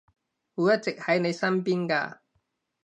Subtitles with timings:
[0.55, 2.17] 會一直喺你身邊㗎